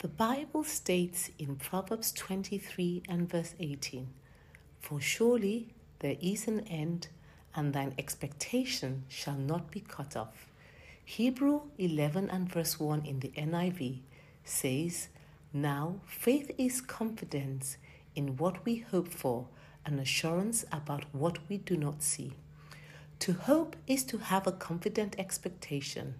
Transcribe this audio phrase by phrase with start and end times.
[0.00, 4.08] The Bible states in Proverbs 23 and verse 18
[4.80, 7.08] For surely there is an end,
[7.54, 10.46] and thine expectation shall not be cut off.
[11.04, 13.98] Hebrew 11 and verse 1 in the NIV
[14.42, 15.08] says,
[15.52, 17.76] Now faith is confidence
[18.16, 19.48] in what we hope for,
[19.84, 22.32] and assurance about what we do not see.
[23.18, 26.14] To hope is to have a confident expectation,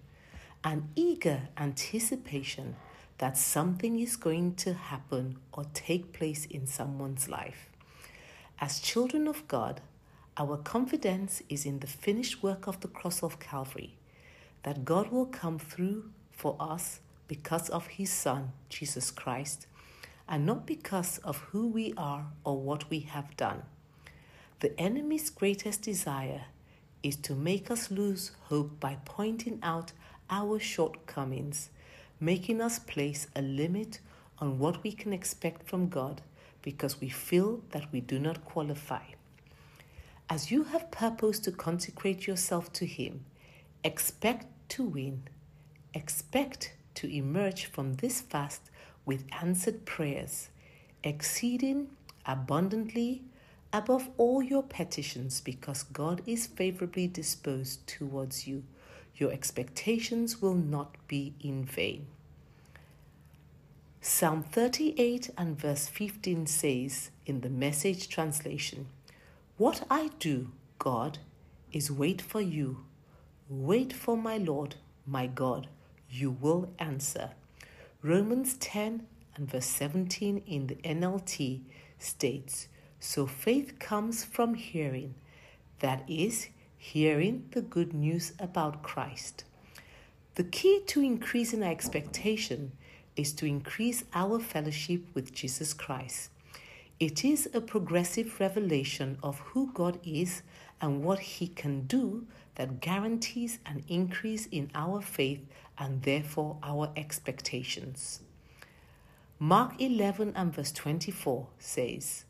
[0.63, 2.75] an eager anticipation
[3.21, 7.69] that something is going to happen or take place in someone's life.
[8.59, 9.79] As children of God,
[10.37, 13.93] our confidence is in the finished work of the cross of Calvary,
[14.63, 19.67] that God will come through for us because of His Son, Jesus Christ,
[20.27, 23.61] and not because of who we are or what we have done.
[24.61, 26.45] The enemy's greatest desire
[27.03, 29.91] is to make us lose hope by pointing out
[30.27, 31.69] our shortcomings,
[32.21, 33.99] making us place a limit
[34.37, 36.21] on what we can expect from God
[36.61, 39.03] because we feel that we do not qualify.
[40.29, 43.25] As you have purpose to consecrate yourself to Him,
[43.83, 45.23] expect to win,
[45.95, 48.69] expect to emerge from this fast
[49.03, 50.49] with answered prayers,
[51.03, 51.89] exceeding
[52.25, 53.23] abundantly
[53.73, 58.63] above all your petitions because God is favorably disposed towards you.
[59.15, 62.07] Your expectations will not be in vain.
[64.03, 68.87] Psalm 38 and verse 15 says in the message translation,
[69.57, 71.19] What I do, God,
[71.71, 72.83] is wait for you.
[73.47, 75.67] Wait for my Lord, my God,
[76.09, 77.31] you will answer.
[78.01, 81.61] Romans 10 and verse 17 in the NLT
[81.99, 82.67] states,
[82.99, 85.13] So faith comes from hearing,
[85.79, 86.47] that is,
[86.81, 89.43] hearing the good news about Christ.
[90.33, 92.71] The key to increasing our expectation
[93.15, 96.31] is to increase our fellowship with Jesus Christ.
[96.99, 100.41] It is a progressive revelation of who God is
[100.81, 102.25] and what He can do
[102.55, 105.45] that guarantees an increase in our faith
[105.77, 108.21] and therefore our expectations.
[109.37, 112.25] Mark 11 and verse 24 says,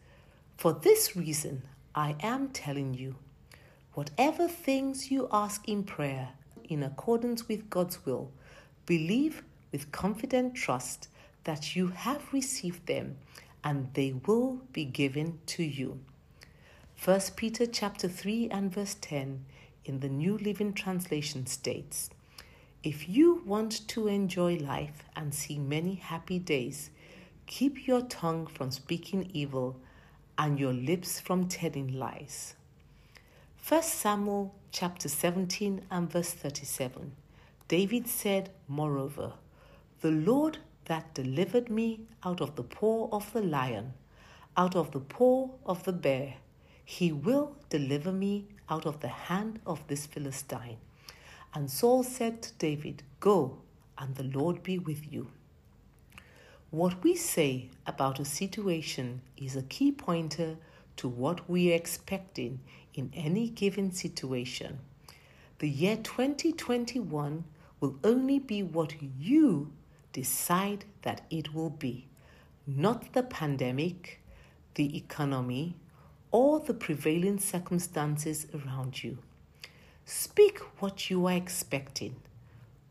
[0.57, 1.61] For this reason
[1.95, 3.15] I am telling you,
[3.93, 6.29] whatever things you ask in prayer
[6.63, 8.31] in accordance with God's will,
[8.85, 11.09] believe with confident trust
[11.43, 13.17] that you have received them
[13.63, 15.99] and they will be given to you.
[17.03, 19.43] 1 Peter chapter 3 and verse 10
[19.85, 22.09] in the New Living Translation states,
[22.83, 26.91] If you want to enjoy life and see many happy days,
[27.47, 29.79] keep your tongue from speaking evil
[30.37, 32.55] and your lips from telling lies.
[33.67, 37.11] 1 Samuel chapter 17 and verse 37.
[37.67, 39.33] David said, Moreover,
[40.01, 43.93] the Lord that delivered me out of the paw of the lion,
[44.57, 46.37] out of the paw of the bear,
[46.83, 50.77] he will deliver me out of the hand of this Philistine.
[51.53, 53.59] And Saul said to David, Go,
[53.95, 55.29] and the Lord be with you.
[56.71, 60.57] What we say about a situation is a key pointer
[60.97, 62.59] to what we are expecting
[62.93, 64.79] in any given situation.
[65.59, 67.43] The year 2021
[67.79, 69.71] will only be what you
[70.13, 72.07] decide that it will be,
[72.67, 74.21] not the pandemic,
[74.75, 75.75] the economy,
[76.31, 79.17] or the prevailing circumstances around you.
[80.05, 82.15] Speak what you are expecting.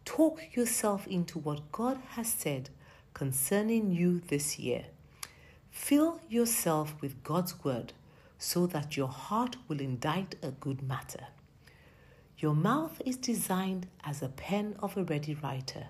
[0.05, 2.71] Talk yourself into what God has said
[3.15, 4.87] concerning you this year.
[5.71, 7.93] Fill yourself with God's word
[8.39, 11.27] so that your heart will indite a good matter.
[12.39, 15.89] Your mouth is designed as a pen of a ready writer.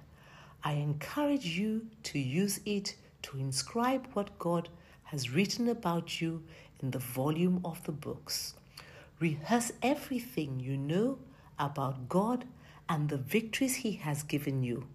[0.65, 4.69] I encourage you to use it to inscribe what God
[5.05, 6.43] has written about you
[6.81, 8.55] in the volume of the books.
[9.21, 11.19] Rehearse everything you know
[11.59, 12.45] about God
[12.89, 14.87] and the victories He has given you.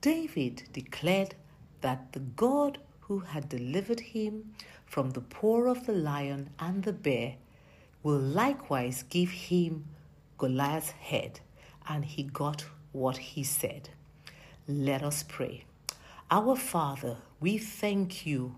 [0.00, 1.34] David declared
[1.80, 4.52] that the God who had delivered him
[4.84, 7.36] from the paw of the lion and the bear
[8.02, 9.84] will likewise give him
[10.38, 11.40] Goliath's head,
[11.88, 13.90] and he got what he said.
[14.68, 15.64] Let us pray.
[16.30, 18.56] Our Father, we thank you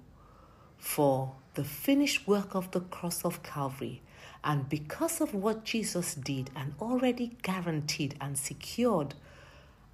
[0.79, 4.01] for the finished work of the cross of Calvary.
[4.44, 9.15] And because of what Jesus did and already guaranteed and secured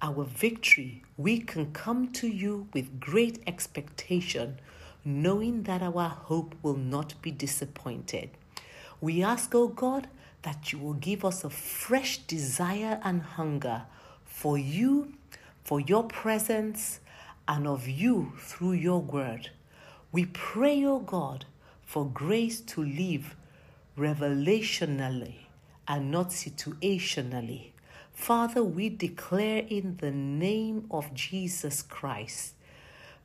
[0.05, 4.59] our victory, we can come to you with great expectation,
[5.03, 8.29] knowing that our hope will not be disappointed.
[9.01, 10.07] We ask, O oh God,
[10.43, 13.83] that you will give us a fresh desire and hunger
[14.23, 15.13] for you
[15.63, 16.99] for your presence
[17.47, 19.49] and of you through your word.
[20.11, 21.45] We pray, O God,
[21.83, 23.35] for grace to live
[23.97, 25.47] revelationally
[25.87, 27.71] and not situationally.
[28.15, 32.53] Father, we declare in the name of Jesus Christ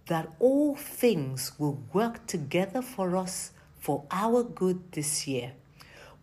[0.09, 5.53] that all things will work together for us for our good this year.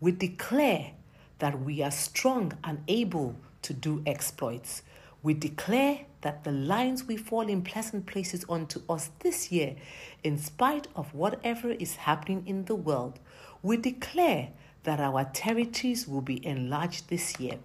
[0.02, 0.92] We declare
[1.40, 4.84] that we are strong and able to do exploits.
[5.24, 9.78] We declare that the lines we fall in pleasant places unto us this year,
[10.24, 13.18] in spite of whatever is happening in the world,
[13.64, 14.50] we declare
[14.88, 17.60] that our territories will be enlarged this year.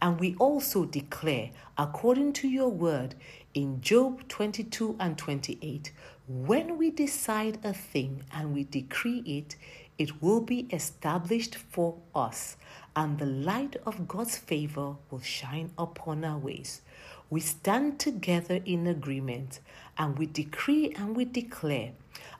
[0.00, 3.14] And we also declare, according to your word
[3.52, 5.92] in Job 22 and 28,
[6.26, 9.54] when we decide a thing and we decree it,
[9.98, 12.56] it will be established for us,
[12.96, 16.80] and the light of God's favor will shine upon our ways.
[17.28, 19.60] We stand together in agreement
[19.98, 21.92] and we decree and we declare,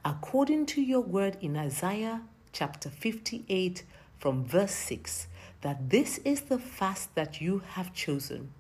[0.06, 3.82] according to your word in Isaiah chapter 58,
[4.22, 5.26] from verse 6,
[5.62, 8.52] that this is the fast that you have chosen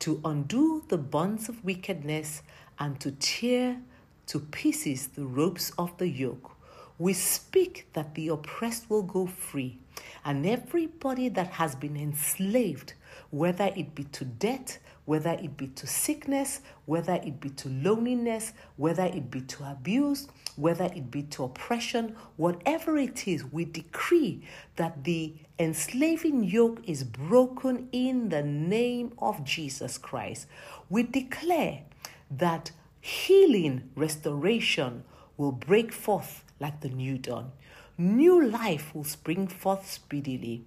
[0.00, 2.42] to undo the bonds of wickedness
[2.78, 3.80] and to tear
[4.26, 6.50] to pieces the ropes of the yoke.
[6.98, 9.78] We speak that the oppressed will go free,
[10.26, 12.92] and everybody that has been enslaved,
[13.30, 14.78] whether it be to debt,
[15.08, 20.28] whether it be to sickness, whether it be to loneliness, whether it be to abuse,
[20.56, 24.46] whether it be to oppression, whatever it is, we decree
[24.76, 30.46] that the enslaving yoke is broken in the name of Jesus Christ.
[30.90, 31.84] We declare
[32.30, 35.04] that healing, restoration
[35.38, 37.52] will break forth like the new dawn.
[38.00, 40.62] New life will spring forth speedily.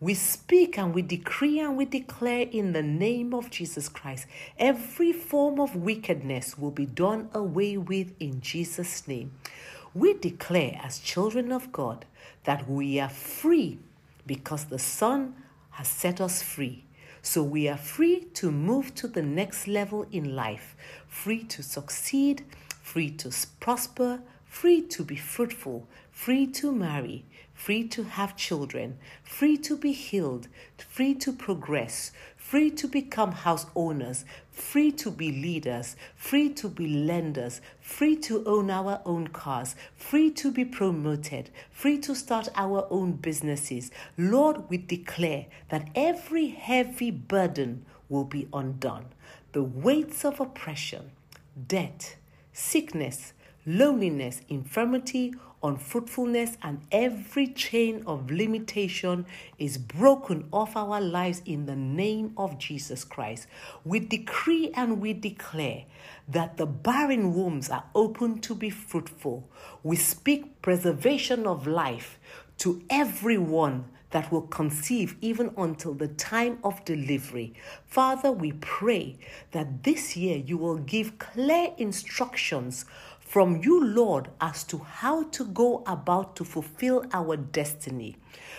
[0.00, 4.26] We speak and we decree and we declare in the name of Jesus Christ
[4.58, 9.30] every form of wickedness will be done away with in Jesus' name.
[9.94, 12.04] We declare as children of God
[12.42, 13.78] that we are free
[14.26, 15.36] because the Son
[15.70, 16.82] has set us free.
[17.22, 20.74] So we are free to move to the next level in life,
[21.06, 22.44] free to succeed,
[22.82, 23.30] free to
[23.60, 24.20] prosper,
[24.52, 30.46] free to be fruitful, free to marry, free to have children, free to be healed,
[30.76, 36.86] free to progress, free to become house owners, free to be leaders, free to be
[36.86, 42.86] lenders, free to own our own cars, free to be promoted, free to start our
[42.90, 43.90] own businesses.
[44.18, 49.06] Lord, we declare that every heavy burden will be undone.
[49.52, 51.10] The weights of oppression,
[51.66, 52.16] debt,
[52.52, 53.32] sickness,
[53.66, 59.24] loneliness, infirmity, unfruitfulness, and every chain of limitation
[59.58, 63.46] is broken off our lives in the name of Jesus Christ.
[63.84, 65.84] We decree and we declare
[66.28, 69.48] that the barren wombs are open to be fruitful.
[69.82, 72.18] We speak preservation of life
[72.58, 77.54] to everyone that will conceive even until the time of delivery.
[77.86, 79.18] Father, we pray
[79.50, 82.84] that this year you will give clear instructions
[83.32, 88.18] from you, Lord, as to how to go about to fulfill our destiny.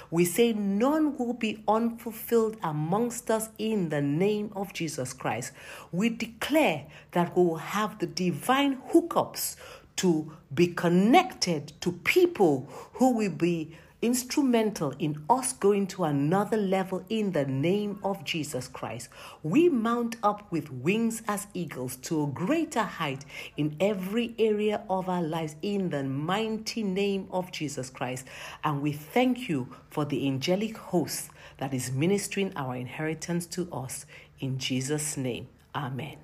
[0.10, 5.52] We say none will be unfulfilled amongst us in the name of Jesus Christ.
[5.92, 9.58] We declare that we will have the divine hookups
[9.98, 17.06] to be connected to people who will be instrumental in us going to another level
[17.08, 19.08] in the name of Jesus Christ.
[19.42, 23.24] We mount up with wings as eagles to a greater height
[23.56, 28.28] in every area of our lives in the mighty name of Jesus Christ.
[28.66, 34.06] And we thank you for the angelic host that is ministering our inheritance to us.
[34.42, 36.18] In Jesus' name, amen.